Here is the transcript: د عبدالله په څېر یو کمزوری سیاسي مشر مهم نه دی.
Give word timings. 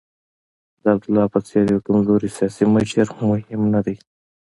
د 0.81 0.83
عبدالله 0.93 1.25
په 1.33 1.39
څېر 1.47 1.65
یو 1.73 1.83
کمزوری 1.87 2.29
سیاسي 2.37 2.63
مشر 2.75 3.05
مهم 3.29 3.61
نه 3.73 3.81
دی. 3.85 3.95